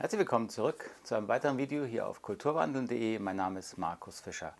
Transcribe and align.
Herzlich 0.00 0.20
willkommen 0.20 0.48
zurück 0.48 0.90
zu 1.02 1.14
einem 1.14 1.28
weiteren 1.28 1.58
Video 1.58 1.84
hier 1.84 2.08
auf 2.08 2.22
kulturwandeln.de. 2.22 3.18
Mein 3.18 3.36
Name 3.36 3.58
ist 3.58 3.76
Markus 3.76 4.20
Fischer. 4.20 4.54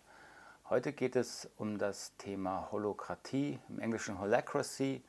Heute 0.69 0.93
geht 0.93 1.15
es 1.15 1.49
um 1.57 1.79
das 1.79 2.15
Thema 2.17 2.67
Holokratie, 2.71 3.57
im 3.67 3.79
Englischen 3.79 4.19
Holacracy, 4.19 5.01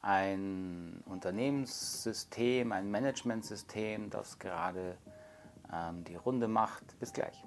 ein 0.00 1.02
Unternehmenssystem, 1.06 2.70
ein 2.70 2.88
Managementsystem, 2.88 4.10
das 4.10 4.38
gerade 4.38 4.96
ähm, 5.72 6.04
die 6.04 6.14
Runde 6.14 6.46
macht. 6.46 6.96
Bis 7.00 7.12
gleich. 7.12 7.42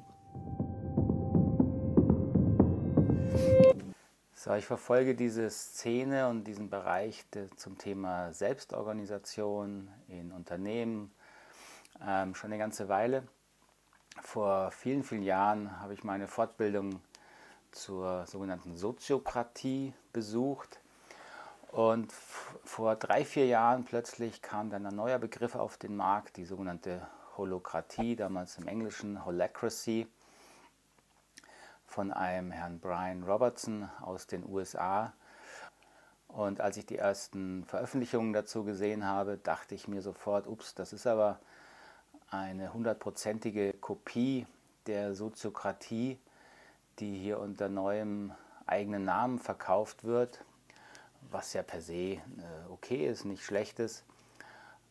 So, 4.34 4.54
ich 4.54 4.66
verfolge 4.66 5.16
diese 5.16 5.50
Szene 5.50 6.28
und 6.28 6.44
diesen 6.44 6.70
Bereich 6.70 7.24
zum 7.56 7.78
Thema 7.78 8.34
Selbstorganisation 8.34 9.88
in 10.10 10.34
Unternehmen 10.34 11.10
ähm, 12.06 12.36
schon 12.36 12.52
eine 12.52 12.60
ganze 12.60 12.90
Weile. 12.90 13.24
Vor 14.22 14.72
vielen, 14.72 15.04
vielen 15.04 15.24
Jahren 15.24 15.80
habe 15.80 15.94
ich 15.94 16.04
meine 16.04 16.28
Fortbildung 16.28 17.02
zur 17.72 18.26
sogenannten 18.26 18.76
Soziokratie 18.76 19.94
besucht. 20.14 20.80
Und 21.72 22.12
vor 22.12 22.96
drei, 22.96 23.26
vier 23.26 23.46
Jahren 23.46 23.84
plötzlich 23.84 24.42
kam 24.42 24.70
dann 24.70 24.86
ein 24.86 24.96
neuer 24.96 25.20
Begriff 25.20 25.56
auf 25.56 25.78
den 25.78 25.96
Markt, 25.96 26.38
die 26.38 26.46
sogenannte 26.46 27.06
Holokratie, 27.38 28.16
damals 28.16 28.58
im 28.58 28.68
Englischen 28.68 29.24
Holacracy, 29.26 30.08
von 31.86 32.12
einem 32.12 32.52
Herrn 32.52 32.80
Brian 32.80 33.24
Robertson 33.24 33.90
aus 34.02 34.28
den 34.28 34.46
USA. 34.48 35.14
Und 36.28 36.62
als 36.62 36.78
ich 36.78 36.86
die 36.86 36.98
ersten 36.98 37.64
Veröffentlichungen 37.66 38.34
dazu 38.34 38.64
gesehen 38.64 39.06
habe, 39.06 39.38
dachte 39.38 39.76
ich 39.76 39.88
mir 39.88 40.02
sofort, 40.02 40.48
ups, 40.48 40.76
das 40.76 40.94
ist 40.94 41.08
aber 41.08 41.40
eine 42.30 42.74
hundertprozentige 42.74 43.74
Kopie 43.74 44.46
der 44.86 45.16
Soziokratie, 45.16 46.20
die 47.00 47.18
hier 47.18 47.40
unter 47.40 47.70
neuem 47.70 48.34
eigenen 48.66 49.06
Namen 49.06 49.40
verkauft 49.40 50.04
wird, 50.04 50.44
was 51.32 51.54
ja 51.54 51.64
per 51.64 51.82
se 51.82 51.94
äh, 51.94 52.20
okay 52.70 53.08
ist, 53.08 53.26
nicht 53.26 53.44
schlecht 53.44 53.80
ist. 53.80 54.04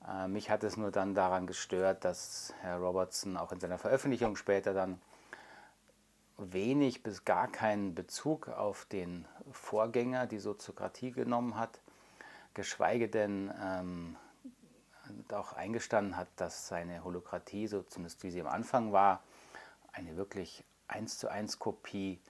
Äh, 0.08 0.28
mich 0.28 0.50
hat 0.50 0.64
es 0.64 0.76
nur 0.76 0.90
dann 0.90 1.14
daran 1.14 1.46
gestört, 1.46 2.04
dass 2.04 2.54
Herr 2.60 2.78
Robertson 2.78 3.36
auch 3.36 3.52
in 3.52 3.60
seiner 3.60 3.78
Veröffentlichung 3.78 4.36
später 4.36 4.72
dann 4.72 5.00
wenig 6.38 7.02
bis 7.02 7.24
gar 7.24 7.48
keinen 7.48 7.94
Bezug 7.94 8.48
auf 8.48 8.84
den 8.86 9.26
Vorgänger, 9.52 10.26
die 10.26 10.38
Soziokratie, 10.38 11.12
genommen 11.12 11.56
hat, 11.56 11.80
geschweige 12.54 13.08
denn 13.08 13.52
ähm, 13.62 14.16
auch 15.32 15.52
eingestanden 15.52 16.16
hat, 16.16 16.28
dass 16.36 16.68
seine 16.68 17.04
Holokratie, 17.04 17.66
so 17.66 17.82
zumindest 17.82 18.22
wie 18.22 18.30
sie 18.30 18.40
am 18.40 18.46
Anfang 18.46 18.92
war, 18.92 19.22
eine 19.92 20.16
wirklich 20.16 20.64
eins 20.88 21.18
zu 21.18 21.28
eins 21.28 21.58
Kopie 21.58 22.20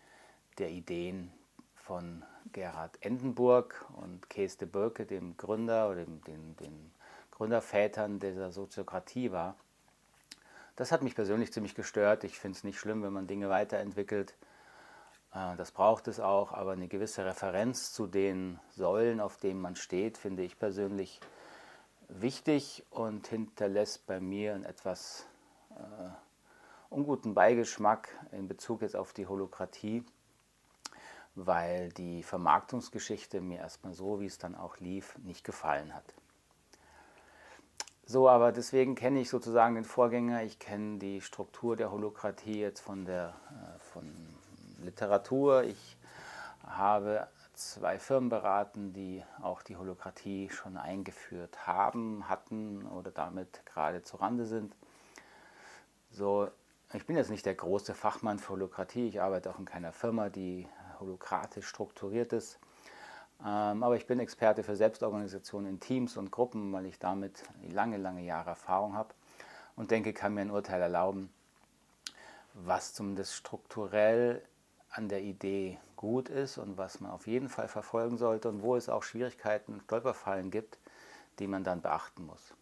der 0.58 0.70
Ideen 0.70 1.32
von 1.74 2.24
Gerhard 2.52 2.96
Endenburg 3.00 3.84
und 3.96 4.30
Kees 4.30 4.56
de 4.56 4.68
Birke, 4.68 5.06
dem 5.06 5.36
Gründer 5.36 5.88
oder 5.90 6.04
dem, 6.04 6.22
den, 6.24 6.56
den 6.56 6.92
Gründervätern 7.32 8.18
dieser 8.18 8.50
Soziokratie 8.50 9.30
war. 9.30 9.56
Das 10.74 10.92
hat 10.92 11.02
mich 11.02 11.14
persönlich 11.14 11.52
ziemlich 11.52 11.74
gestört. 11.74 12.24
Ich 12.24 12.38
finde 12.38 12.56
es 12.56 12.64
nicht 12.64 12.78
schlimm, 12.78 13.02
wenn 13.02 13.12
man 13.12 13.26
Dinge 13.26 13.48
weiterentwickelt. 13.48 14.34
Äh, 15.34 15.56
das 15.56 15.70
braucht 15.70 16.08
es 16.08 16.20
auch, 16.20 16.52
aber 16.52 16.72
eine 16.72 16.88
gewisse 16.88 17.24
Referenz 17.24 17.92
zu 17.92 18.06
den 18.06 18.58
Säulen, 18.70 19.20
auf 19.20 19.36
denen 19.36 19.60
man 19.60 19.76
steht, 19.76 20.18
finde 20.18 20.42
ich 20.42 20.58
persönlich 20.58 21.20
wichtig 22.08 22.84
und 22.90 23.26
hinterlässt 23.26 24.06
bei 24.06 24.20
mir 24.20 24.54
einen 24.54 24.64
etwas 24.64 25.26
äh, 25.70 26.08
unguten 26.90 27.34
Beigeschmack 27.34 28.08
in 28.32 28.48
Bezug 28.48 28.82
jetzt 28.82 28.96
auf 28.96 29.12
die 29.12 29.26
Holokratie, 29.26 30.04
weil 31.34 31.90
die 31.90 32.22
Vermarktungsgeschichte 32.22 33.40
mir 33.40 33.58
erstmal 33.58 33.94
so, 33.94 34.20
wie 34.20 34.26
es 34.26 34.38
dann 34.38 34.54
auch 34.54 34.78
lief, 34.78 35.18
nicht 35.18 35.44
gefallen 35.44 35.94
hat. 35.94 36.14
So, 38.08 38.28
aber 38.28 38.52
deswegen 38.52 38.94
kenne 38.94 39.20
ich 39.20 39.28
sozusagen 39.28 39.74
den 39.74 39.84
Vorgänger, 39.84 40.44
ich 40.44 40.60
kenne 40.60 40.98
die 40.98 41.20
Struktur 41.20 41.74
der 41.74 41.90
Holokratie 41.90 42.60
jetzt 42.60 42.80
von 42.80 43.04
der 43.04 43.34
äh, 43.50 43.78
von 43.80 44.08
Literatur. 44.80 45.64
Ich 45.64 45.96
habe 46.64 47.26
zwei 47.56 47.98
Firmen 47.98 48.28
beraten, 48.28 48.92
die 48.92 49.24
auch 49.42 49.62
die 49.62 49.76
Holokratie 49.76 50.50
schon 50.50 50.76
eingeführt 50.76 51.66
haben, 51.66 52.28
hatten 52.28 52.86
oder 52.86 53.10
damit 53.10 53.64
gerade 53.66 54.02
zu 54.02 54.18
Rande 54.18 54.46
sind. 54.46 54.76
So, 56.10 56.48
ich 56.92 57.06
bin 57.06 57.16
jetzt 57.16 57.30
nicht 57.30 57.46
der 57.46 57.54
große 57.54 57.94
Fachmann 57.94 58.38
für 58.38 58.50
Holokratie, 58.50 59.08
ich 59.08 59.20
arbeite 59.20 59.50
auch 59.50 59.58
in 59.58 59.64
keiner 59.64 59.92
Firma, 59.92 60.28
die 60.28 60.68
holokratisch 61.00 61.66
strukturiert 61.66 62.32
ist. 62.32 62.58
Ähm, 63.40 63.82
aber 63.82 63.96
ich 63.96 64.06
bin 64.06 64.18
Experte 64.20 64.62
für 64.62 64.76
Selbstorganisation 64.76 65.66
in 65.66 65.80
Teams 65.80 66.16
und 66.16 66.30
Gruppen, 66.30 66.72
weil 66.72 66.86
ich 66.86 66.98
damit 66.98 67.42
lange, 67.68 67.96
lange 67.96 68.22
Jahre 68.22 68.50
Erfahrung 68.50 68.94
habe 68.94 69.14
und 69.74 69.90
denke, 69.90 70.12
kann 70.12 70.34
mir 70.34 70.42
ein 70.42 70.50
Urteil 70.50 70.80
erlauben, 70.80 71.30
was 72.54 72.94
zumindest 72.94 73.34
strukturell 73.34 74.42
an 74.90 75.08
der 75.08 75.22
Idee 75.22 75.78
gut 75.96 76.28
ist 76.28 76.58
und 76.58 76.76
was 76.76 77.00
man 77.00 77.10
auf 77.10 77.26
jeden 77.26 77.48
Fall 77.48 77.68
verfolgen 77.68 78.18
sollte 78.18 78.48
und 78.48 78.62
wo 78.62 78.76
es 78.76 78.88
auch 78.88 79.02
Schwierigkeiten, 79.02 79.80
Stolperfallen 79.84 80.50
gibt, 80.50 80.78
die 81.38 81.46
man 81.46 81.64
dann 81.64 81.80
beachten 81.80 82.26
muss. 82.26 82.54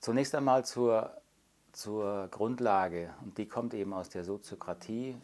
Zunächst 0.00 0.34
einmal 0.34 0.64
zur, 0.64 1.10
zur 1.72 2.28
Grundlage 2.28 3.14
und 3.22 3.38
die 3.38 3.46
kommt 3.46 3.74
eben 3.74 3.92
aus 3.92 4.08
der 4.08 4.24
Soziokratie, 4.24 5.16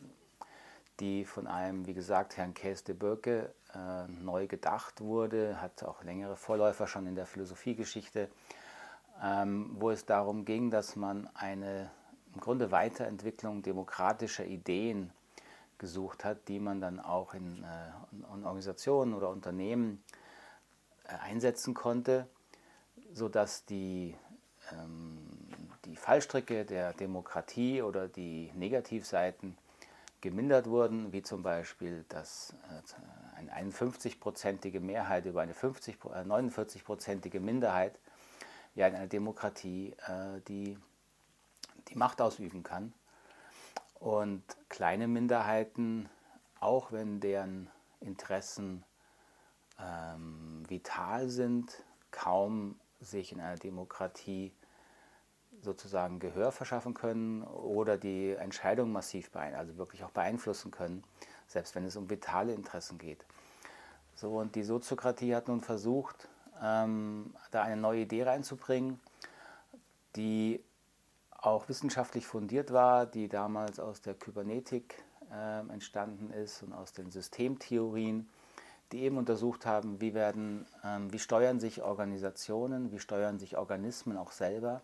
die 1.01 1.25
von 1.25 1.47
einem, 1.47 1.87
wie 1.87 1.95
gesagt, 1.95 2.37
Herrn 2.37 2.55
Kees 2.55 2.85
de 2.85 2.95
Birke 2.95 3.53
äh, 3.75 4.07
neu 4.09 4.47
gedacht 4.47 5.01
wurde, 5.01 5.61
hat 5.61 5.83
auch 5.83 6.05
längere 6.05 6.37
Vorläufer 6.37 6.87
schon 6.87 7.07
in 7.07 7.15
der 7.15 7.27
Philosophiegeschichte, 7.27 8.29
ähm, 9.23 9.71
wo 9.79 9.91
es 9.91 10.05
darum 10.05 10.45
ging, 10.45 10.71
dass 10.71 10.97
man 10.97 11.29
eine 11.35 11.91
im 12.35 12.41
Grunde 12.41 12.71
Weiterentwicklung 12.71 13.63
demokratischer 13.63 14.45
Ideen 14.45 15.13
gesucht 15.83 16.25
hat, 16.25 16.47
die 16.47 16.61
man 16.61 16.81
dann 16.81 17.01
auch 17.01 17.35
in, 17.35 17.65
äh, 17.65 18.15
in 18.35 18.45
Organisationen 18.45 19.15
oder 19.15 19.29
Unternehmen 19.31 20.03
äh, 21.05 21.15
einsetzen 21.15 21.75
konnte, 21.75 22.29
sodass 23.13 23.65
die, 23.65 24.17
ähm, 24.71 25.29
die 25.85 25.97
Fallstricke 25.97 26.65
der 26.65 26.93
Demokratie 26.93 27.83
oder 27.83 28.07
die 28.07 28.53
Negativseiten 28.55 29.59
gemindert 30.21 30.69
wurden, 30.69 31.13
wie 31.13 31.23
zum 31.23 31.43
Beispiel, 31.43 32.05
dass 32.09 32.55
äh, 32.71 33.39
eine 33.39 33.73
51-prozentige 33.73 34.79
Mehrheit 34.79 35.27
über 35.27 35.43
eine 35.43 35.53
50, 35.53 35.97
49-prozentige 35.97 37.41
Minderheit 37.41 37.99
ja 38.77 38.87
in 38.87 38.95
einer 38.95 39.09
Demokratie 39.09 39.95
die 40.49 40.79
die 41.89 41.99
Macht 41.99 42.23
ausüben 42.23 42.63
kann. 42.63 42.95
Und 44.03 44.43
kleine 44.69 45.07
Minderheiten, 45.07 46.09
auch 46.59 46.91
wenn 46.91 47.21
deren 47.21 47.71
Interessen 48.01 48.83
ähm, 49.79 50.65
vital 50.67 51.29
sind, 51.29 51.85
kaum 52.11 52.81
sich 52.99 53.31
in 53.31 53.41
einer 53.41 53.55
Demokratie 53.55 54.53
sozusagen 55.61 56.19
Gehör 56.19 56.51
verschaffen 56.51 56.95
können 56.95 57.45
oder 57.45 57.97
die 57.97 58.33
Entscheidung 58.33 58.91
massiv 58.91 59.31
beeinflussen, 59.31 59.61
also 59.61 59.79
wirklich 59.79 60.03
auch 60.03 60.11
beeinflussen 60.11 60.73
können, 60.73 61.05
selbst 61.47 61.77
wenn 61.77 61.85
es 61.85 61.95
um 61.95 62.11
vitale 62.11 62.55
Interessen 62.55 62.99
geht. 62.99 63.25
So, 64.17 64.37
und 64.37 64.57
die 64.57 64.65
Soziokratie 64.65 65.33
hat 65.33 65.47
nun 65.47 65.61
versucht, 65.61 66.29
ähm, 66.61 67.33
da 67.53 67.63
eine 67.63 67.81
neue 67.81 68.01
Idee 68.01 68.25
reinzubringen, 68.25 68.99
die 70.17 70.61
auch 71.43 71.69
wissenschaftlich 71.69 72.27
fundiert 72.27 72.73
war, 72.73 73.05
die 73.05 73.29
damals 73.29 73.81
aus 73.81 74.01
der 74.01 74.15
Kybernetik 74.15 75.03
äh, 75.31 75.59
entstanden 75.73 76.31
ist 76.31 76.63
und 76.63 76.73
aus 76.73 76.93
den 76.93 77.11
Systemtheorien, 77.11 78.29
die 78.93 79.03
eben 79.03 79.19
untersucht 79.19 79.67
haben, 79.67 80.01
wie, 80.01 80.15
werden, 80.15 80.67
ähm, 80.85 81.13
wie 81.13 81.19
steuern 81.19 81.59
sich 81.59 81.83
Organisationen, 81.83 82.93
wie 82.93 83.01
steuern 83.01 83.39
sich 83.39 83.57
Organismen 83.57 84.17
auch 84.17 84.31
selber. 84.31 84.83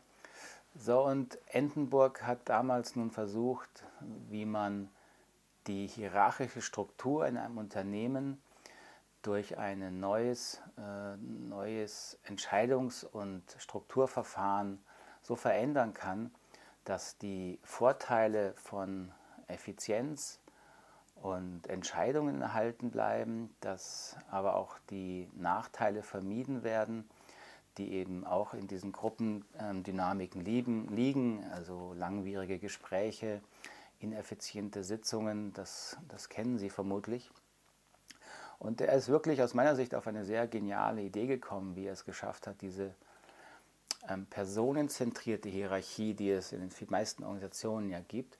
So, 0.75 1.05
und 1.05 1.39
Entenburg 1.47 2.23
hat 2.23 2.49
damals 2.49 2.97
nun 2.97 3.11
versucht, 3.11 3.85
wie 4.29 4.45
man 4.45 4.91
die 5.67 5.87
hierarchische 5.87 6.63
Struktur 6.63 7.27
in 7.27 7.37
einem 7.37 7.59
Unternehmen 7.59 8.43
durch 9.23 9.59
ein 9.59 10.01
neues, 10.01 10.61
äh, 10.77 11.17
neues 11.17 12.19
Entscheidungs- 12.27 13.05
und 13.05 13.43
Strukturverfahren 13.59 14.83
so 15.23 15.37
verändern 15.37 15.93
kann, 15.93 16.31
dass 16.89 17.19
die 17.19 17.59
Vorteile 17.63 18.55
von 18.55 19.13
Effizienz 19.47 20.41
und 21.17 21.67
Entscheidungen 21.67 22.41
erhalten 22.41 22.91
bleiben, 22.91 23.55
dass 23.61 24.17
aber 24.31 24.57
auch 24.57 24.79
die 24.89 25.29
Nachteile 25.37 26.03
vermieden 26.03 26.63
werden, 26.63 27.07
die 27.77 27.93
eben 27.93 28.25
auch 28.25 28.55
in 28.55 28.69
diesen 28.69 28.93
Gruppendynamiken 28.93 30.43
lieben, 30.43 30.89
liegen, 30.89 31.45
also 31.53 31.93
langwierige 31.93 32.59
Gespräche, 32.59 33.43
ineffiziente 34.01 34.83
Sitzungen, 34.83 35.53
das, 35.53 35.99
das 36.09 36.31
kennen 36.31 36.59
Sie 36.59 36.71
vermutlich. 36.71 37.31
Und 38.59 38.81
er 38.81 38.95
ist 38.95 39.09
wirklich 39.09 39.43
aus 39.43 39.53
meiner 39.53 39.77
Sicht 39.77 39.95
auf 39.95 40.07
eine 40.07 40.25
sehr 40.25 40.49
geniale 40.49 41.03
Idee 41.03 41.27
gekommen, 41.27 41.77
wie 41.77 41.87
er 41.87 41.93
es 41.93 42.07
geschafft 42.07 42.47
hat, 42.47 42.63
diese 42.63 42.95
ähm, 44.09 44.27
personenzentrierte 44.27 45.49
Hierarchie, 45.49 46.15
die 46.15 46.31
es 46.31 46.53
in 46.53 46.61
den 46.61 46.71
meisten 46.89 47.25
Organisationen 47.25 47.91
ja 47.91 48.01
gibt, 48.01 48.39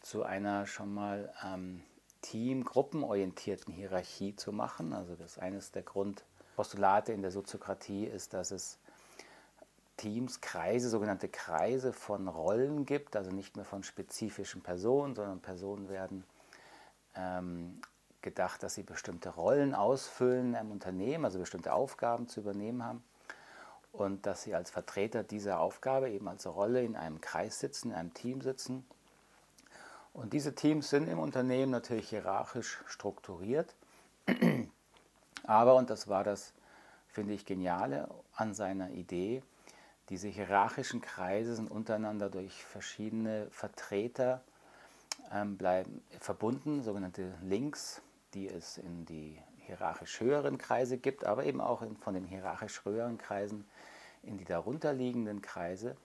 zu 0.00 0.22
einer 0.22 0.66
schon 0.66 0.92
mal 0.94 1.32
ähm, 1.44 1.82
team-gruppenorientierten 2.22 3.72
Hierarchie 3.72 4.36
zu 4.36 4.52
machen. 4.52 4.92
Also 4.92 5.14
das 5.14 5.32
ist 5.32 5.38
eines 5.38 5.72
der 5.72 5.82
Grundpostulate 5.82 7.12
in 7.12 7.22
der 7.22 7.30
Soziokratie 7.30 8.04
ist, 8.04 8.34
dass 8.34 8.50
es 8.50 8.78
Teams, 9.96 10.40
Kreise, 10.40 10.90
sogenannte 10.90 11.28
Kreise 11.28 11.92
von 11.92 12.28
Rollen 12.28 12.84
gibt, 12.84 13.16
also 13.16 13.30
nicht 13.30 13.56
mehr 13.56 13.64
von 13.64 13.82
spezifischen 13.82 14.62
Personen, 14.62 15.14
sondern 15.14 15.40
Personen 15.40 15.88
werden 15.88 16.24
ähm, 17.14 17.80
gedacht, 18.20 18.62
dass 18.62 18.74
sie 18.74 18.82
bestimmte 18.82 19.30
Rollen 19.30 19.74
ausfüllen 19.74 20.54
im 20.54 20.70
Unternehmen, 20.70 21.24
also 21.24 21.38
bestimmte 21.38 21.72
Aufgaben 21.72 22.28
zu 22.28 22.40
übernehmen 22.40 22.84
haben 22.84 23.02
und 23.96 24.26
dass 24.26 24.42
sie 24.42 24.54
als 24.54 24.70
Vertreter 24.70 25.22
dieser 25.22 25.60
Aufgabe 25.60 26.10
eben 26.10 26.28
als 26.28 26.46
Rolle 26.46 26.82
in 26.82 26.96
einem 26.96 27.20
Kreis 27.20 27.58
sitzen, 27.60 27.90
in 27.90 27.96
einem 27.96 28.14
Team 28.14 28.40
sitzen. 28.40 28.86
Und 30.12 30.32
diese 30.32 30.54
Teams 30.54 30.90
sind 30.90 31.08
im 31.08 31.18
Unternehmen 31.18 31.72
natürlich 31.72 32.08
hierarchisch 32.08 32.82
strukturiert, 32.86 33.74
aber, 35.44 35.76
und 35.76 35.90
das 35.90 36.08
war 36.08 36.24
das, 36.24 36.52
finde 37.08 37.34
ich, 37.34 37.44
Geniale 37.44 38.08
an 38.34 38.54
seiner 38.54 38.90
Idee, 38.90 39.42
diese 40.08 40.28
hierarchischen 40.28 41.00
Kreise 41.00 41.56
sind 41.56 41.70
untereinander 41.70 42.30
durch 42.30 42.64
verschiedene 42.64 43.48
Vertreter 43.50 44.42
ähm, 45.32 45.56
bleiben 45.56 46.02
verbunden, 46.20 46.82
sogenannte 46.82 47.34
Links, 47.42 48.02
die 48.34 48.48
es 48.48 48.78
in 48.78 49.04
die 49.06 49.38
hierarchisch 49.66 50.20
höheren 50.20 50.58
Kreise 50.58 50.98
gibt, 50.98 51.24
aber 51.24 51.44
eben 51.44 51.60
auch 51.60 51.82
in, 51.82 51.96
von 51.96 52.14
den 52.14 52.24
hierarchisch 52.24 52.84
höheren 52.84 53.18
Kreisen 53.18 53.66
in 54.22 54.38
die 54.38 54.44
darunterliegenden 54.44 55.42
Kreise, 55.42 55.96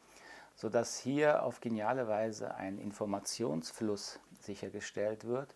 sodass 0.55 0.97
hier 0.97 1.43
auf 1.43 1.61
geniale 1.61 2.07
Weise 2.07 2.55
ein 2.55 2.77
Informationsfluss 2.77 4.19
sichergestellt 4.41 5.25
wird 5.25 5.55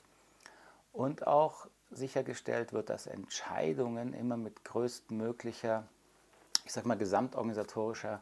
und 0.93 1.27
auch 1.27 1.67
sichergestellt 1.91 2.73
wird, 2.73 2.89
dass 2.89 3.07
Entscheidungen 3.07 4.13
immer 4.13 4.37
mit 4.37 4.63
größtmöglicher, 4.63 5.87
ich 6.65 6.73
sag 6.73 6.85
mal, 6.85 6.97
gesamtorganisatorischer 6.97 8.21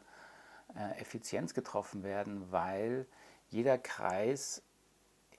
äh, 0.76 1.00
Effizienz 1.00 1.54
getroffen 1.54 2.02
werden, 2.02 2.50
weil 2.50 3.06
jeder 3.48 3.78
Kreis 3.78 4.62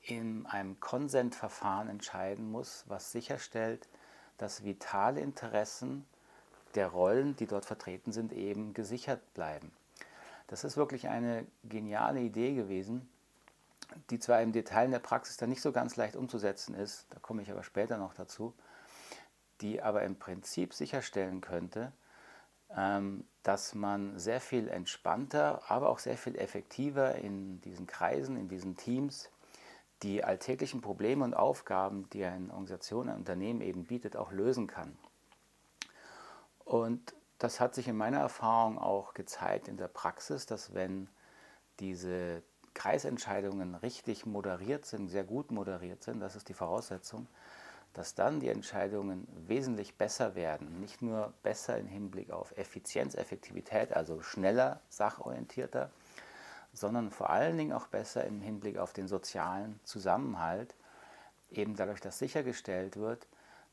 in 0.02 0.46
einem 0.46 0.80
Konsentverfahren 0.80 1.90
entscheiden 1.90 2.50
muss, 2.50 2.84
was 2.88 3.12
sicherstellt, 3.12 3.88
dass 4.38 4.64
vitale 4.64 5.22
Interessen 5.22 6.06
der 6.76 6.88
Rollen, 6.88 7.36
die 7.36 7.48
dort 7.48 7.66
vertreten 7.66 8.12
sind, 8.12 8.34
eben 8.34 8.74
gesichert 8.74 9.34
bleiben. 9.34 9.72
Das 10.48 10.64
ist 10.64 10.78
wirklich 10.78 11.08
eine 11.08 11.46
geniale 11.64 12.20
Idee 12.20 12.54
gewesen, 12.54 13.10
die 14.10 14.20
zwar 14.20 14.42
im 14.42 14.52
Detail 14.52 14.86
in 14.86 14.92
der 14.92 15.00
Praxis 15.00 15.38
dann 15.38 15.50
nicht 15.50 15.62
so 15.62 15.72
ganz 15.72 15.96
leicht 15.96 16.16
umzusetzen 16.16 16.76
ist, 16.76 17.08
da 17.12 17.20
komme 17.20 17.42
ich 17.42 17.52
aber 17.52 17.64
später 17.64 17.98
noch 17.98 18.14
dazu, 18.14 18.54
die 19.62 19.82
aber 19.82 20.04
im 20.04 20.18
Prinzip 20.18 20.74
sicherstellen 20.74 21.42
könnte, 21.42 21.92
ähm, 22.76 23.26
dass 23.44 23.74
man 23.74 24.18
sehr 24.20 24.42
viel 24.42 24.68
entspannter, 24.68 25.62
aber 25.70 25.90
auch 25.90 26.00
sehr 26.00 26.18
viel 26.18 26.36
effektiver 26.36 27.16
in 27.16 27.62
diesen 27.62 27.88
Kreisen, 27.88 28.38
in 28.38 28.50
diesen 28.50 28.76
Teams 28.76 29.30
die 30.04 30.24
alltäglichen 30.24 30.82
Probleme 30.82 31.24
und 31.24 31.34
Aufgaben, 31.34 32.10
die 32.12 32.26
eine 32.26 32.50
Organisation, 32.50 33.10
ein 33.10 33.18
Unternehmen 33.18 33.62
eben 33.62 33.86
bietet, 33.86 34.18
auch 34.18 34.32
lösen 34.32 34.68
kann. 34.68 34.98
Und 36.64 37.14
das 37.38 37.60
hat 37.60 37.76
sich 37.76 37.88
in 37.88 37.98
meiner 37.98 38.20
Erfahrung 38.20 38.78
auch 38.78 39.14
gezeigt 39.14 39.68
in 39.68 39.78
der 39.78 39.88
Praxis, 39.88 40.46
dass 40.46 40.74
wenn 40.74 41.08
diese 41.80 42.44
Kreisentscheidungen 42.74 43.76
richtig 43.76 44.26
moderiert 44.26 44.86
sind, 44.86 45.10
sehr 45.10 45.24
gut 45.24 45.52
moderiert 45.52 46.04
sind, 46.04 46.20
das 46.20 46.36
ist 46.36 46.50
die 46.50 46.54
Voraussetzung, 46.54 47.28
dass 47.94 48.14
dann 48.14 48.42
die 48.42 48.50
Entscheidungen 48.50 49.28
wesentlich 49.48 49.96
besser 49.98 50.36
werden. 50.36 50.82
Nicht 50.82 51.02
nur 51.02 51.34
besser 51.44 51.78
im 51.78 51.88
Hinblick 51.88 52.32
auf 52.32 52.56
Effizienz, 52.58 53.16
Effektivität, 53.16 53.94
also 53.94 54.22
schneller, 54.22 54.82
sachorientierter, 54.90 55.92
sondern 56.76 57.10
vor 57.10 57.30
allen 57.30 57.58
Dingen 57.58 57.74
auch 57.74 57.88
besser 57.88 58.26
im 58.26 58.42
Hinblick 58.42 58.78
auf 58.78 58.92
den 58.94 59.08
sozialen 59.08 59.80
Zusammenhalt, 59.84 60.76
eben 61.50 61.76
dadurch, 61.76 62.02
dass 62.02 62.20
sichergestellt 62.20 62.98
wird, 62.98 63.28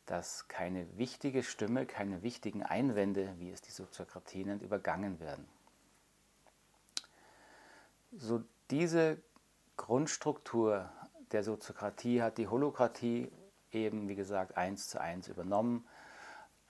dass 0.06 0.48
keine 0.48 0.86
wichtige 0.96 1.42
Stimme, 1.42 1.84
keine 1.84 2.22
wichtigen 2.22 2.62
Einwände, 2.62 3.34
wie 3.38 3.50
es 3.50 3.60
die 3.60 3.72
Soziokratie 3.72 4.44
nennt, 4.44 4.62
übergangen 4.62 5.20
werden. 5.20 5.46
So 8.12 8.42
diese 8.70 9.18
Grundstruktur 9.76 10.90
der 11.32 11.42
Soziokratie 11.42 12.22
hat 12.22 12.38
die 12.38 12.46
Holokratie 12.48 13.32
eben, 13.72 14.08
wie 14.08 14.14
gesagt, 14.14 14.56
eins 14.56 14.88
zu 14.88 15.00
eins 15.00 15.28
übernommen. 15.28 15.86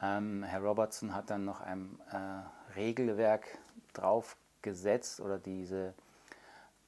Ähm, 0.00 0.44
Herr 0.44 0.60
Robertson 0.60 1.14
hat 1.14 1.30
dann 1.30 1.44
noch 1.44 1.60
ein 1.60 1.98
äh, 2.10 2.76
Regelwerk 2.76 3.46
draufgesetzt 3.92 5.20
oder 5.20 5.38
diese 5.38 5.94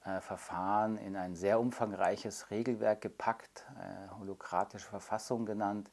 äh, 0.04 0.20
Verfahren 0.20 0.96
in 0.96 1.16
ein 1.16 1.34
sehr 1.34 1.60
umfangreiches 1.60 2.50
Regelwerk 2.50 3.00
gepackt, 3.00 3.66
äh, 3.78 4.10
holokratische 4.18 4.88
Verfassung 4.88 5.46
genannt, 5.46 5.90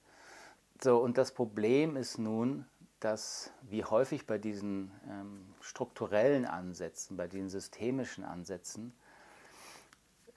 so, 0.83 0.97
und 0.97 1.19
das 1.19 1.31
Problem 1.31 1.95
ist 1.95 2.17
nun, 2.17 2.65
dass 2.99 3.51
wie 3.61 3.83
häufig 3.83 4.25
bei 4.25 4.39
diesen 4.39 4.91
ähm, 5.07 5.53
strukturellen 5.61 6.45
Ansätzen, 6.45 7.17
bei 7.17 7.27
diesen 7.27 7.49
systemischen 7.49 8.23
Ansätzen, 8.23 8.93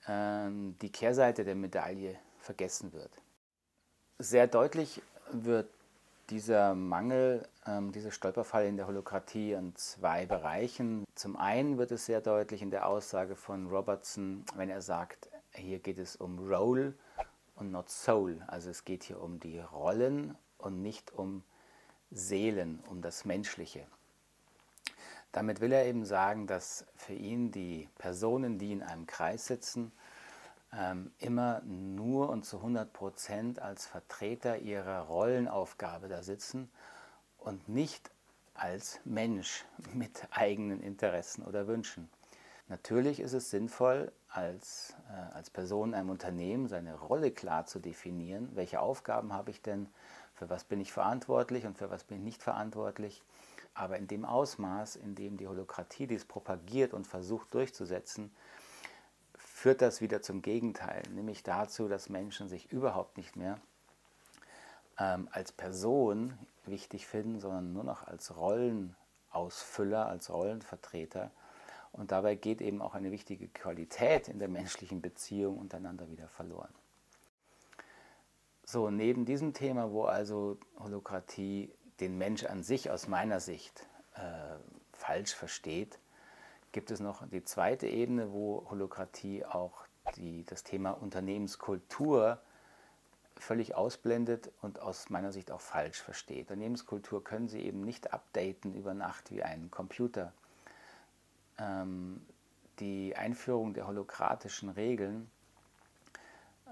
ähm, 0.07 0.75
die 0.81 0.91
Kehrseite 0.91 1.43
der 1.43 1.55
Medaille 1.55 2.15
vergessen 2.37 2.93
wird. 2.93 3.11
Sehr 4.19 4.45
deutlich 4.45 5.01
wird 5.31 5.67
dieser 6.29 6.75
Mangel, 6.75 7.47
ähm, 7.65 7.91
dieser 7.91 8.11
Stolperfall 8.11 8.65
in 8.65 8.77
der 8.77 8.87
Holokratie 8.87 9.53
in 9.53 9.75
zwei 9.75 10.25
Bereichen. 10.25 11.05
Zum 11.15 11.35
einen 11.35 11.77
wird 11.77 11.91
es 11.91 12.05
sehr 12.05 12.21
deutlich 12.21 12.61
in 12.61 12.71
der 12.71 12.87
Aussage 12.87 13.35
von 13.35 13.67
Robertson, 13.67 14.43
wenn 14.55 14.69
er 14.69 14.81
sagt, 14.81 15.29
hier 15.53 15.79
geht 15.79 15.99
es 15.99 16.15
um 16.15 16.39
Role 16.39 16.93
und 17.55 17.71
not 17.71 17.89
Soul. 17.89 18.41
Also 18.47 18.69
es 18.69 18.85
geht 18.85 19.03
hier 19.03 19.21
um 19.21 19.39
die 19.39 19.59
Rollen 19.59 20.35
und 20.57 20.81
nicht 20.81 21.13
um 21.13 21.43
Seelen, 22.11 22.83
um 22.89 23.01
das 23.01 23.25
Menschliche. 23.25 23.85
Damit 25.31 25.59
will 25.59 25.73
er 25.73 25.85
eben 25.85 26.05
sagen, 26.05 26.47
dass 26.47 26.85
für 26.95 27.13
ihn 27.13 27.51
die 27.51 27.89
Personen, 27.97 28.57
die 28.57 28.71
in 28.71 28.81
einem 28.81 29.05
Kreis 29.05 29.47
sitzen, 29.47 29.91
immer 31.19 31.61
nur 31.61 32.29
und 32.29 32.45
zu 32.45 32.57
100 32.57 32.91
Prozent 32.91 33.61
als 33.61 33.85
Vertreter 33.85 34.57
ihrer 34.57 35.01
Rollenaufgabe 35.01 36.07
da 36.07 36.21
sitzen 36.21 36.69
und 37.37 37.69
nicht 37.69 38.11
als 38.53 38.99
Mensch 39.05 39.65
mit 39.93 40.27
eigenen 40.31 40.81
Interessen 40.81 41.43
oder 41.43 41.67
Wünschen. 41.67 42.09
Natürlich 42.67 43.19
ist 43.19 43.33
es 43.33 43.51
sinnvoll, 43.51 44.11
als, 44.27 44.95
äh, 45.09 45.35
als 45.35 45.51
Person 45.51 45.89
in 45.89 45.95
einem 45.95 46.09
Unternehmen 46.09 46.67
seine 46.67 46.95
Rolle 46.95 47.31
klar 47.31 47.67
zu 47.67 47.79
definieren. 47.79 48.49
Welche 48.55 48.79
Aufgaben 48.79 49.33
habe 49.33 49.51
ich 49.51 49.61
denn? 49.61 49.87
Für 50.33 50.49
was 50.49 50.65
bin 50.65 50.81
ich 50.81 50.91
verantwortlich 50.91 51.65
und 51.65 51.77
für 51.77 51.89
was 51.89 52.03
bin 52.03 52.17
ich 52.17 52.23
nicht 52.23 52.43
verantwortlich? 52.43 53.23
Aber 53.73 53.97
in 53.97 54.07
dem 54.07 54.25
Ausmaß, 54.25 54.95
in 54.97 55.15
dem 55.15 55.37
die 55.37 55.47
Holokratie 55.47 56.07
dies 56.07 56.25
propagiert 56.25 56.93
und 56.93 57.07
versucht 57.07 57.53
durchzusetzen, 57.53 58.31
führt 59.65 59.81
das 59.81 59.99
wieder 59.99 60.21
zum 60.21 60.43
Gegenteil, 60.43 61.01
nämlich 61.09 61.41
dazu, 61.41 61.87
dass 61.87 62.07
Menschen 62.07 62.47
sich 62.49 62.71
überhaupt 62.71 63.17
nicht 63.17 63.35
mehr 63.35 63.59
ähm, 64.99 65.27
als 65.31 65.51
Person 65.51 66.37
wichtig 66.67 67.07
finden, 67.07 67.39
sondern 67.39 67.73
nur 67.73 67.83
noch 67.83 68.05
als 68.05 68.37
Rollenausfüller, 68.37 70.05
als 70.05 70.29
Rollenvertreter 70.29 71.31
und 71.93 72.11
dabei 72.11 72.35
geht 72.35 72.61
eben 72.61 72.79
auch 72.79 72.93
eine 72.93 73.09
wichtige 73.09 73.47
Qualität 73.47 74.27
in 74.27 74.37
der 74.37 74.49
menschlichen 74.49 75.01
Beziehung 75.01 75.57
untereinander 75.57 76.11
wieder 76.11 76.27
verloren. 76.27 76.71
So, 78.65 78.91
neben 78.91 79.25
diesem 79.25 79.55
Thema, 79.55 79.91
wo 79.91 80.03
also 80.03 80.59
Holokratie 80.77 81.73
den 81.99 82.19
Mensch 82.19 82.43
an 82.43 82.61
sich 82.61 82.91
aus 82.91 83.07
meiner 83.07 83.39
Sicht 83.39 83.87
äh, 84.13 84.59
falsch 84.93 85.33
versteht, 85.33 85.97
gibt 86.75 86.91
es 86.91 86.99
noch 86.99 87.25
die 87.29 87.45
zweite 87.45 87.87
Ebene, 87.87 88.33
wo 88.33 88.67
Holokratie 88.69 89.45
auch 89.45 89.85
die, 90.17 90.43
das 90.43 90.65
Thema 90.65 90.91
Unternehmenskultur 90.91 92.37
völlig 93.37 93.75
ausblendet 93.75 94.51
und 94.61 94.81
aus 94.81 95.09
meiner 95.09 95.31
Sicht 95.31 95.51
auch 95.51 95.61
falsch 95.61 96.01
versteht. 96.01 96.51
Unternehmenskultur 96.51 97.23
können 97.23 97.47
Sie 97.47 97.61
eben 97.61 97.79
nicht 97.79 98.11
updaten 98.11 98.73
über 98.73 98.93
Nacht 98.93 99.31
wie 99.31 99.41
einen 99.41 99.71
Computer. 99.71 100.33
Ähm, 101.57 102.21
die 102.79 103.15
Einführung 103.15 103.73
der 103.73 103.87
holokratischen 103.87 104.67
Regeln, 104.67 105.31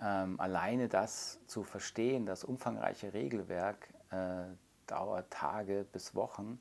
ähm, 0.02 0.38
alleine 0.38 0.90
das 0.90 1.40
zu 1.48 1.64
verstehen, 1.64 2.26
das 2.26 2.44
umfangreiche 2.44 3.14
Regelwerk, 3.14 3.88
äh, 4.12 4.48
dauert 4.86 5.32
Tage 5.32 5.86
bis 5.94 6.14
Wochen, 6.14 6.60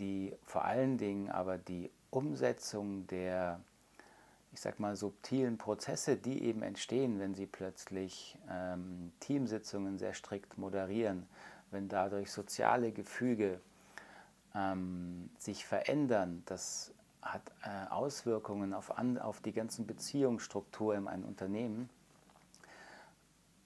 die 0.00 0.36
vor 0.42 0.64
allen 0.64 0.98
Dingen 0.98 1.30
aber 1.30 1.56
die 1.56 1.92
Umsetzung 2.10 3.06
der 3.06 3.60
ich 4.52 4.60
sag 4.60 4.80
mal, 4.80 4.96
subtilen 4.96 5.58
Prozesse, 5.58 6.16
die 6.16 6.42
eben 6.42 6.62
entstehen, 6.62 7.18
wenn 7.18 7.34
sie 7.34 7.46
plötzlich 7.46 8.36
ähm, 8.50 9.12
Teamsitzungen 9.20 9.98
sehr 9.98 10.14
strikt 10.14 10.58
moderieren, 10.58 11.28
wenn 11.70 11.88
dadurch 11.88 12.32
soziale 12.32 12.92
Gefüge 12.92 13.60
ähm, 14.54 15.30
sich 15.38 15.66
verändern, 15.66 16.42
das 16.46 16.92
hat 17.20 17.42
äh, 17.62 17.90
Auswirkungen 17.90 18.72
auf, 18.72 18.96
an, 18.96 19.18
auf 19.18 19.40
die 19.40 19.52
ganzen 19.52 19.86
Beziehungsstrukturen 19.86 21.02
in 21.02 21.08
einem 21.08 21.24
Unternehmen. 21.24 21.90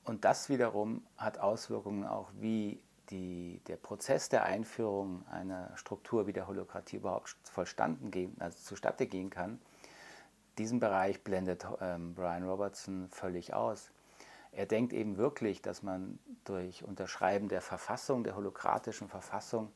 Und 0.04 0.24
das 0.24 0.48
wiederum 0.48 1.02
hat 1.16 1.38
Auswirkungen 1.38 2.04
auch, 2.04 2.30
wie 2.40 2.82
die, 3.12 3.60
der 3.68 3.76
Prozess 3.76 4.28
der 4.28 4.44
Einführung 4.44 5.24
einer 5.28 5.70
Struktur 5.76 6.26
wie 6.26 6.32
der 6.32 6.48
Holokratie 6.48 6.96
überhaupt 6.96 7.36
vollstanden 7.44 8.10
gehen, 8.10 8.34
also 8.40 8.58
zustatte 8.58 9.06
gehen 9.06 9.30
kann 9.30 9.60
diesen 10.58 10.80
Bereich 10.80 11.22
blendet 11.22 11.66
ähm, 11.80 12.14
Brian 12.14 12.48
Robertson 12.48 13.08
völlig 13.08 13.54
aus. 13.54 13.90
Er 14.52 14.66
denkt 14.66 14.92
eben 14.92 15.16
wirklich, 15.16 15.62
dass 15.62 15.82
man 15.82 16.18
durch 16.44 16.84
Unterschreiben 16.84 17.48
der 17.48 17.62
Verfassung, 17.62 18.22
der 18.22 18.36
holokratischen 18.36 19.08
Verfassung, 19.08 19.72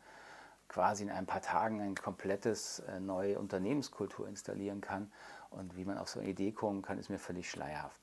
quasi 0.68 1.04
in 1.04 1.10
ein 1.10 1.26
paar 1.26 1.40
Tagen 1.40 1.80
eine 1.80 1.94
komplettes 1.94 2.80
äh, 2.80 3.00
neue 3.00 3.38
Unternehmenskultur 3.38 4.28
installieren 4.28 4.80
kann. 4.80 5.10
Und 5.48 5.76
wie 5.76 5.84
man 5.84 5.96
auf 5.96 6.08
so 6.08 6.20
eine 6.20 6.28
Idee 6.28 6.52
kommen 6.52 6.82
kann, 6.82 6.98
ist 6.98 7.08
mir 7.08 7.18
völlig 7.18 7.48
schleierhaft. 7.48 8.00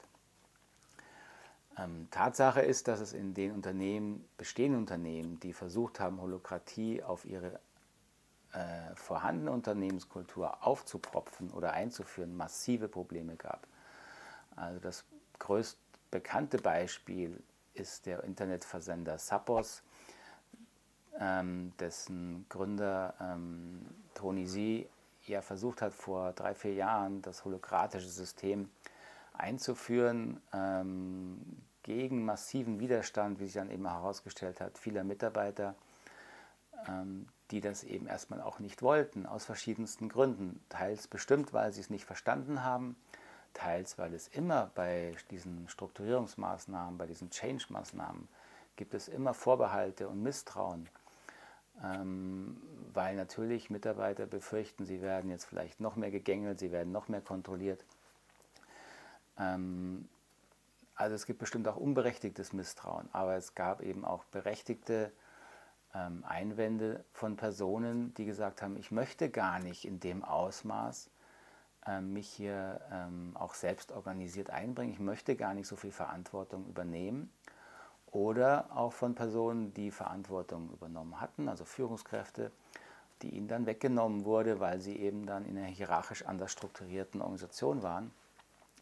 Ähm, 1.77 2.07
Tatsache 2.11 2.61
ist, 2.61 2.87
dass 2.87 2.99
es 2.99 3.13
in 3.13 3.33
den 3.33 3.51
Unternehmen, 3.51 4.27
bestehenden 4.37 4.81
Unternehmen, 4.81 5.39
die 5.39 5.53
versucht 5.53 5.99
haben, 5.99 6.21
Holokratie 6.21 7.01
auf 7.03 7.25
ihre 7.25 7.59
äh, 8.53 8.95
vorhandene 8.95 9.51
Unternehmenskultur 9.51 10.65
aufzupropfen 10.65 11.51
oder 11.51 11.73
einzuführen, 11.73 12.35
massive 12.35 12.87
Probleme 12.87 13.35
gab. 13.35 13.65
Also 14.55 14.79
das 14.79 15.05
größt 15.39 15.77
bekannte 16.11 16.57
Beispiel 16.57 17.41
ist 17.73 18.05
der 18.05 18.23
Internetversender 18.23 19.17
Sappos, 19.17 19.81
ähm, 21.19 21.73
dessen 21.79 22.45
Gründer 22.49 23.15
ähm, 23.19 23.85
Tony 24.13 24.45
Sie 24.45 24.87
ja 25.25 25.41
versucht 25.41 25.81
hat, 25.81 25.93
vor 25.93 26.33
drei, 26.33 26.53
vier 26.53 26.73
Jahren 26.73 27.21
das 27.23 27.45
holokratische 27.45 28.09
System 28.09 28.69
einzuführen, 29.33 30.39
ähm, 30.53 31.62
gegen 31.83 32.25
massiven 32.25 32.79
Widerstand, 32.79 33.39
wie 33.39 33.45
sich 33.45 33.53
dann 33.53 33.69
eben 33.69 33.87
herausgestellt 33.87 34.61
hat, 34.61 34.77
vieler 34.77 35.03
Mitarbeiter, 35.03 35.75
ähm, 36.87 37.27
die 37.51 37.61
das 37.61 37.83
eben 37.83 38.07
erstmal 38.07 38.41
auch 38.41 38.59
nicht 38.59 38.81
wollten, 38.81 39.25
aus 39.25 39.45
verschiedensten 39.45 40.09
Gründen. 40.09 40.63
Teils 40.69 41.07
bestimmt, 41.07 41.53
weil 41.53 41.71
sie 41.71 41.81
es 41.81 41.89
nicht 41.89 42.05
verstanden 42.05 42.63
haben, 42.63 42.95
teils, 43.53 43.97
weil 43.97 44.13
es 44.13 44.27
immer 44.29 44.71
bei 44.73 45.15
diesen 45.29 45.67
Strukturierungsmaßnahmen, 45.67 46.97
bei 46.97 47.05
diesen 47.05 47.29
Change-Maßnahmen, 47.29 48.27
gibt 48.75 48.93
es 48.93 49.07
immer 49.07 49.33
Vorbehalte 49.33 50.07
und 50.07 50.23
Misstrauen, 50.23 50.89
ähm, 51.83 52.59
weil 52.93 53.15
natürlich 53.15 53.69
Mitarbeiter 53.69 54.25
befürchten, 54.25 54.85
sie 54.85 55.01
werden 55.01 55.29
jetzt 55.29 55.45
vielleicht 55.45 55.79
noch 55.79 55.95
mehr 55.95 56.11
gegängelt, 56.11 56.59
sie 56.59 56.71
werden 56.71 56.91
noch 56.91 57.07
mehr 57.07 57.21
kontrolliert. 57.21 57.83
Ähm, 59.37 60.07
also 60.95 61.15
es 61.15 61.25
gibt 61.25 61.39
bestimmt 61.39 61.67
auch 61.67 61.75
unberechtigtes 61.75 62.53
Misstrauen, 62.53 63.09
aber 63.11 63.35
es 63.35 63.55
gab 63.55 63.81
eben 63.81 64.05
auch 64.05 64.23
berechtigte 64.25 65.11
ähm, 65.93 66.23
Einwände 66.27 67.03
von 67.13 67.35
Personen, 67.35 68.13
die 68.15 68.25
gesagt 68.25 68.61
haben, 68.61 68.77
ich 68.77 68.91
möchte 68.91 69.29
gar 69.29 69.59
nicht 69.59 69.85
in 69.85 69.99
dem 69.99 70.23
Ausmaß 70.23 71.09
ähm, 71.87 72.13
mich 72.13 72.29
hier 72.29 72.79
ähm, 72.91 73.31
auch 73.35 73.53
selbst 73.53 73.91
organisiert 73.91 74.49
einbringen, 74.49 74.93
ich 74.93 74.99
möchte 74.99 75.35
gar 75.35 75.53
nicht 75.53 75.67
so 75.67 75.75
viel 75.75 75.91
Verantwortung 75.91 76.65
übernehmen. 76.67 77.31
Oder 78.11 78.67
auch 78.75 78.93
von 78.93 79.15
Personen, 79.15 79.73
die 79.73 79.89
Verantwortung 79.89 80.69
übernommen 80.71 81.19
hatten, 81.19 81.49
also 81.49 81.65
Führungskräfte, 81.65 82.51
die 83.23 83.31
ihnen 83.31 83.47
dann 83.47 83.65
weggenommen 83.65 84.23
wurde, 84.23 84.59
weil 84.59 84.79
sie 84.81 84.95
eben 84.97 85.25
dann 85.25 85.45
in 85.45 85.57
einer 85.57 85.65
hierarchisch 85.65 86.23
anders 86.23 86.51
strukturierten 86.51 87.21
Organisation 87.21 87.81
waren, 87.81 88.11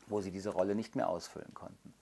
wo 0.07 0.19
sie 0.19 0.31
diese 0.31 0.49
Rolle 0.49 0.75
nicht 0.75 0.97
mehr 0.97 1.07
ausfüllen 1.07 1.53
konnten. 1.53 1.93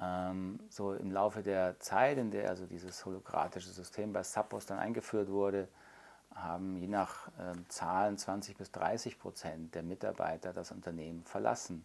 Ähm, 0.00 0.60
so 0.68 0.92
im 0.94 1.10
Laufe 1.10 1.42
der 1.42 1.78
Zeit, 1.80 2.18
in 2.18 2.30
der 2.30 2.48
also 2.48 2.66
dieses 2.66 3.04
holokratische 3.04 3.70
System 3.70 4.12
bei 4.12 4.22
Sappos 4.22 4.66
dann 4.66 4.78
eingeführt 4.78 5.28
wurde, 5.28 5.68
haben 6.34 6.76
je 6.76 6.86
nach 6.86 7.30
ähm, 7.40 7.64
Zahlen 7.68 8.16
20 8.16 8.56
bis 8.56 8.70
30 8.70 9.18
Prozent 9.18 9.74
der 9.74 9.82
Mitarbeiter 9.82 10.52
das 10.52 10.70
Unternehmen 10.70 11.24
verlassen. 11.24 11.84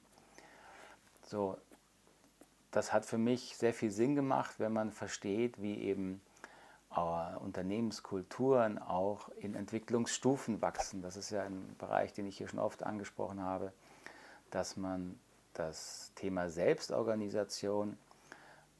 So, 1.25 1.57
das 2.71 2.93
hat 2.93 3.05
für 3.05 3.17
mich 3.17 3.57
sehr 3.57 3.73
viel 3.73 3.91
Sinn 3.91 4.15
gemacht, 4.15 4.55
wenn 4.59 4.73
man 4.73 4.91
versteht, 4.91 5.61
wie 5.61 5.79
eben 5.79 6.21
äh, 6.95 7.35
Unternehmenskulturen 7.37 8.77
auch 8.77 9.29
in 9.29 9.55
Entwicklungsstufen 9.55 10.61
wachsen. 10.61 11.01
Das 11.01 11.17
ist 11.17 11.31
ja 11.31 11.43
ein 11.43 11.75
Bereich, 11.77 12.13
den 12.13 12.27
ich 12.27 12.37
hier 12.37 12.47
schon 12.47 12.59
oft 12.59 12.83
angesprochen 12.83 13.41
habe, 13.41 13.73
dass 14.51 14.77
man 14.77 15.19
das 15.53 16.11
Thema 16.15 16.49
Selbstorganisation 16.49 17.97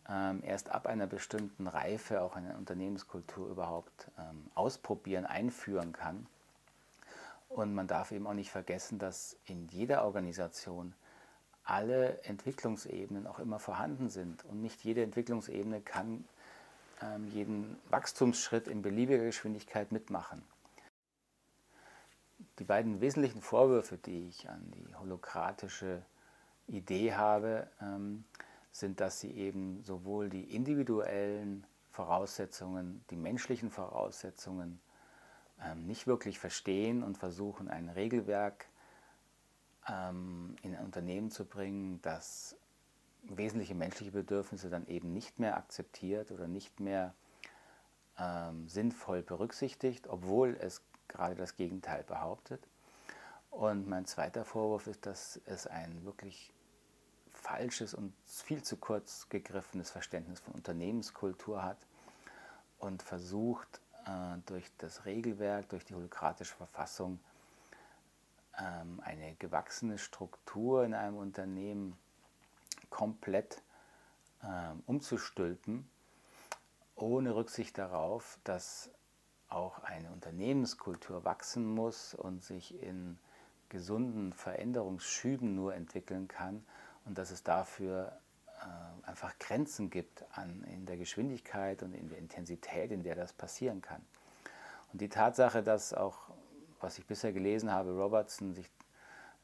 ähm, 0.09 0.41
erst 0.43 0.69
ab 0.69 0.87
einer 0.87 1.07
bestimmten 1.07 1.67
Reife 1.67 2.21
auch 2.21 2.35
eine 2.35 2.55
Unternehmenskultur 2.57 3.49
überhaupt 3.49 4.11
ähm, 4.17 4.49
ausprobieren, 4.55 5.25
einführen 5.25 5.93
kann. 5.93 6.27
Und 7.49 7.73
man 7.73 7.87
darf 7.87 8.11
eben 8.11 8.27
auch 8.27 8.33
nicht 8.33 8.51
vergessen, 8.51 8.99
dass 8.99 9.37
in 9.45 9.67
jeder 9.67 10.03
Organisation 10.05 10.93
alle 11.63 12.21
Entwicklungsebenen 12.23 13.27
auch 13.27 13.39
immer 13.39 13.59
vorhanden 13.59 14.09
sind. 14.09 14.43
Und 14.45 14.61
nicht 14.61 14.83
jede 14.83 15.03
Entwicklungsebene 15.03 15.81
kann 15.81 16.25
ähm, 17.01 17.27
jeden 17.27 17.77
Wachstumsschritt 17.89 18.67
in 18.67 18.81
beliebiger 18.81 19.23
Geschwindigkeit 19.23 19.91
mitmachen. 19.91 20.43
Die 22.59 22.63
beiden 22.65 23.01
wesentlichen 23.01 23.41
Vorwürfe, 23.41 23.97
die 23.97 24.27
ich 24.27 24.49
an 24.49 24.71
die 24.71 24.95
holokratische 24.95 26.03
Idee 26.67 27.13
habe, 27.13 27.67
ähm, 27.81 28.23
sind, 28.71 28.99
dass 28.99 29.19
sie 29.19 29.31
eben 29.31 29.83
sowohl 29.83 30.29
die 30.29 30.55
individuellen 30.55 31.65
Voraussetzungen, 31.91 33.03
die 33.09 33.15
menschlichen 33.15 33.69
Voraussetzungen 33.69 34.79
ähm, 35.61 35.85
nicht 35.85 36.07
wirklich 36.07 36.39
verstehen 36.39 37.03
und 37.03 37.17
versuchen, 37.17 37.67
ein 37.69 37.89
Regelwerk 37.89 38.67
ähm, 39.87 40.55
in 40.63 40.75
ein 40.75 40.85
Unternehmen 40.85 41.29
zu 41.29 41.45
bringen, 41.45 42.01
das 42.01 42.55
wesentliche 43.23 43.75
menschliche 43.75 44.11
Bedürfnisse 44.11 44.69
dann 44.69 44.87
eben 44.87 45.13
nicht 45.13 45.39
mehr 45.39 45.57
akzeptiert 45.57 46.31
oder 46.31 46.47
nicht 46.47 46.79
mehr 46.79 47.13
sinnvoll 48.67 49.23
berücksichtigt, 49.23 50.07
obwohl 50.07 50.55
es 50.59 50.83
gerade 51.07 51.33
das 51.33 51.55
Gegenteil 51.55 52.03
behauptet. 52.03 52.67
Und 53.53 53.87
mein 53.87 54.07
zweiter 54.07 54.45
Vorwurf 54.45 54.87
ist, 54.87 55.05
dass 55.05 55.39
es 55.45 55.67
ein 55.67 56.03
wirklich 56.05 56.51
falsches 57.33 57.93
und 57.93 58.11
viel 58.25 58.63
zu 58.63 58.77
kurz 58.77 59.29
gegriffenes 59.29 59.91
Verständnis 59.91 60.39
von 60.39 60.55
Unternehmenskultur 60.55 61.61
hat 61.61 61.77
und 62.79 63.03
versucht 63.03 63.79
äh, 64.07 64.37
durch 64.47 64.71
das 64.79 65.05
Regelwerk, 65.05 65.69
durch 65.69 65.85
die 65.85 65.93
holokratische 65.93 66.55
Verfassung 66.55 67.19
ähm, 68.57 68.99
eine 69.05 69.35
gewachsene 69.35 69.99
Struktur 69.99 70.83
in 70.83 70.95
einem 70.95 71.17
Unternehmen 71.17 71.95
komplett 72.89 73.61
ähm, 74.43 74.81
umzustülpen, 74.87 75.87
ohne 76.95 77.35
Rücksicht 77.35 77.77
darauf, 77.77 78.39
dass 78.45 78.89
auch 79.49 79.83
eine 79.83 80.11
Unternehmenskultur 80.11 81.23
wachsen 81.23 81.67
muss 81.67 82.15
und 82.15 82.43
sich 82.43 82.81
in 82.81 83.19
gesunden 83.73 84.33
Veränderungsschüben 84.33 85.55
nur 85.55 85.73
entwickeln 85.73 86.27
kann 86.27 86.63
und 87.05 87.17
dass 87.17 87.31
es 87.31 87.43
dafür 87.43 88.13
äh, 88.61 89.07
einfach 89.07 89.37
Grenzen 89.39 89.89
gibt 89.89 90.23
an, 90.31 90.63
in 90.63 90.85
der 90.85 90.95
Geschwindigkeit 90.95 91.81
und 91.81 91.93
in 91.93 92.07
der 92.07 92.19
Intensität, 92.19 92.91
in 92.91 93.01
der 93.01 93.15
das 93.15 93.33
passieren 93.33 93.81
kann. 93.81 94.01
Und 94.93 95.01
die 95.01 95.09
Tatsache, 95.09 95.63
dass 95.63 95.91
auch, 95.91 96.29
was 96.79 96.99
ich 96.99 97.07
bisher 97.07 97.33
gelesen 97.33 97.71
habe, 97.71 97.91
Robertson 97.91 98.53
sich 98.53 98.69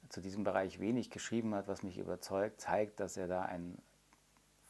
zu 0.10 0.22
diesem 0.22 0.44
Bereich 0.44 0.80
wenig 0.80 1.10
geschrieben 1.10 1.56
hat, 1.56 1.68
was 1.68 1.82
mich 1.82 1.98
überzeugt, 1.98 2.62
zeigt, 2.62 3.00
dass 3.00 3.18
er 3.18 3.28
da 3.28 3.42
ein 3.42 3.80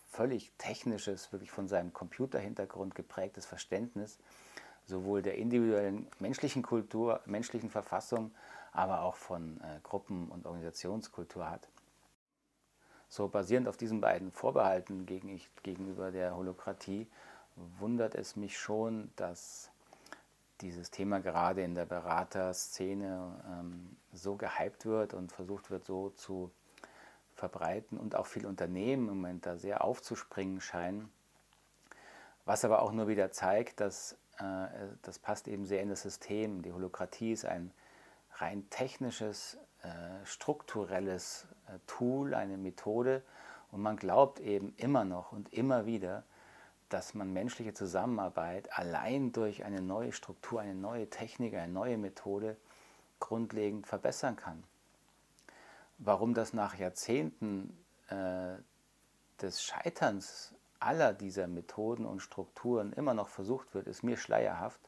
völlig 0.08 0.54
technisches, 0.58 1.34
wirklich 1.34 1.52
von 1.52 1.68
seinem 1.68 1.92
Computerhintergrund 1.92 2.96
geprägtes 2.96 3.46
Verständnis 3.46 4.18
sowohl 4.86 5.22
der 5.22 5.38
individuellen 5.38 6.08
menschlichen 6.20 6.64
Kultur, 6.64 7.22
menschlichen 7.26 7.70
Verfassung, 7.70 8.32
aber 8.72 9.02
auch 9.02 9.16
von 9.16 9.60
äh, 9.62 9.80
Gruppen- 9.84 10.30
und 10.30 10.46
Organisationskultur 10.46 11.50
hat. 11.50 11.68
So 13.08 13.28
basierend 13.28 13.68
auf 13.68 13.78
diesen 13.78 14.02
beiden 14.02 14.32
Vorbehalten 14.32 15.06
gegen 15.06 15.30
ich, 15.30 15.50
gegenüber 15.64 16.12
der 16.12 16.36
Holokratie 16.36 17.08
wundert 17.80 18.16
es 18.16 18.36
mich 18.36 18.58
schon, 18.58 19.12
dass 19.16 19.72
dieses 20.62 20.92
Thema 20.92 21.20
gerade 21.20 21.64
in 21.64 21.74
der 21.74 21.86
Beraterszene 21.86 23.44
ähm, 23.48 23.98
so 24.14 24.36
gehypt 24.36 24.86
wird 24.86 25.14
und 25.14 25.32
versucht 25.32 25.72
wird, 25.72 25.86
so 25.86 26.10
zu 26.12 26.52
verbreiten 27.34 27.98
und 27.98 28.16
auch 28.16 28.28
viele 28.28 28.48
Unternehmen 28.48 29.08
im 29.08 29.16
Moment 29.16 29.46
da 29.46 29.58
sehr 29.58 29.84
aufzuspringen 29.84 30.62
scheinen. 30.62 31.10
Was 32.46 32.66
aber 32.66 32.82
auch 32.82 32.92
nur 32.92 33.08
wieder 33.08 33.32
zeigt, 33.32 33.80
dass 33.80 34.18
äh, 34.40 34.68
das 35.02 35.20
passt 35.20 35.48
eben 35.48 35.66
sehr 35.66 35.82
in 35.82 35.90
das 35.90 36.02
System. 36.02 36.62
Die 36.62 36.74
Holokratie 36.74 37.32
ist 37.32 37.46
ein 37.46 37.72
rein 38.40 38.70
technisches, 38.70 39.58
äh, 39.84 40.26
strukturelles 40.26 41.48
äh, 41.68 41.80
Tool, 41.88 42.34
eine 42.34 42.58
Methode 42.58 43.24
und 43.72 43.82
man 43.82 43.98
glaubt 43.98 44.40
eben 44.40 44.74
immer 44.78 45.06
noch 45.06 45.32
und 45.32 45.54
immer 45.54 45.86
wieder, 45.86 46.24
dass 46.90 47.14
man 47.14 47.32
menschliche 47.32 47.74
Zusammenarbeit 47.74 48.78
allein 48.78 49.32
durch 49.32 49.64
eine 49.64 49.82
neue 49.82 50.12
Struktur, 50.12 50.60
eine 50.62 50.74
neue 50.74 51.10
Technik, 51.10 51.54
eine 51.54 51.72
neue 51.72 51.98
Methode 51.98 52.58
grundlegend 53.20 53.86
verbessern 53.86 54.36
kann. 54.36 54.64
Warum 56.00 56.34
das 56.34 56.54
nach 56.54 56.76
Jahrzehnten 56.76 57.78
äh, 58.10 58.56
des 59.42 59.62
Scheiterns 59.62 60.56
aller 60.80 61.14
dieser 61.14 61.48
Methoden 61.48 62.06
und 62.06 62.22
Strukturen 62.22 62.94
immer 62.94 63.14
noch 63.14 63.28
versucht 63.28 63.74
wird, 63.76 63.88
ist 63.88 64.04
mir 64.04 64.18
schleierhaft. 64.18 64.80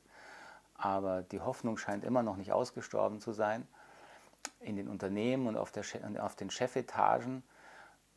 Aber 0.81 1.21
die 1.21 1.39
Hoffnung 1.39 1.77
scheint 1.77 2.03
immer 2.03 2.23
noch 2.23 2.37
nicht 2.37 2.51
ausgestorben 2.51 3.19
zu 3.19 3.33
sein 3.33 3.67
in 4.59 4.75
den 4.75 4.87
Unternehmen 4.87 5.45
und 5.45 5.55
auf, 5.55 5.71
der, 5.71 5.83
auf 6.19 6.35
den 6.35 6.49
Chefetagen, 6.49 7.43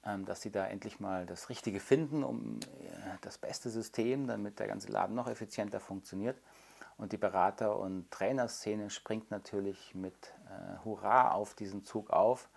ähm, 0.03 0.25
dass 0.25 0.41
sie 0.41 0.51
da 0.51 0.67
endlich 0.67 0.99
mal 0.99 1.27
das 1.27 1.51
Richtige 1.51 1.79
finden, 1.79 2.25
um 2.25 2.59
äh, 2.61 3.19
das 3.21 3.37
beste 3.37 3.69
System, 3.69 4.27
damit 4.27 4.59
der 4.61 4.67
ganze 4.67 4.91
Laden 4.91 5.15
noch 5.15 5.29
effizienter 5.29 5.79
funktioniert. 5.79 6.41
Und 6.97 7.13
die 7.13 7.19
Berater- 7.19 7.79
und 7.79 8.11
Trainerszene 8.11 8.89
springt 8.89 9.31
natürlich 9.31 9.95
mit 9.95 10.33
äh, 10.47 10.83
Hurra 10.85 11.33
auf 11.33 11.53
diesen 11.53 11.85
Zug 11.85 12.11
auf, 12.11 12.49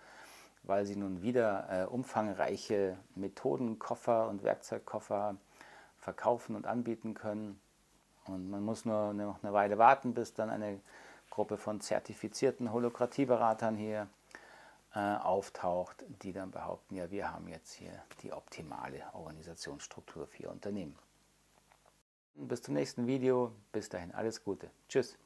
weil 0.62 0.86
sie 0.86 0.96
nun 0.96 1.20
wieder 1.20 1.68
äh, 1.70 1.84
umfangreiche 1.84 2.96
Methodenkoffer 3.14 4.26
und 4.28 4.42
Werkzeugkoffer 4.42 5.36
verkaufen 5.98 6.56
und 6.56 6.66
anbieten 6.66 7.12
können. 7.12 7.60
Und 8.28 8.50
man 8.50 8.62
muss 8.62 8.84
nur 8.84 9.12
noch 9.12 9.42
eine 9.42 9.52
Weile 9.52 9.78
warten, 9.78 10.14
bis 10.14 10.34
dann 10.34 10.50
eine 10.50 10.80
Gruppe 11.30 11.56
von 11.56 11.80
zertifizierten 11.80 12.72
Holokratieberatern 12.72 13.76
hier 13.76 14.08
äh, 14.94 14.98
auftaucht, 14.98 16.04
die 16.22 16.32
dann 16.32 16.50
behaupten, 16.50 16.96
ja, 16.96 17.10
wir 17.10 17.30
haben 17.30 17.48
jetzt 17.48 17.72
hier 17.72 17.92
die 18.22 18.32
optimale 18.32 19.02
Organisationsstruktur 19.12 20.26
für 20.26 20.44
Ihr 20.44 20.50
Unternehmen. 20.50 20.96
Bis 22.34 22.62
zum 22.62 22.74
nächsten 22.74 23.06
Video. 23.06 23.52
Bis 23.72 23.88
dahin 23.88 24.14
alles 24.14 24.44
Gute. 24.44 24.70
Tschüss. 24.88 25.18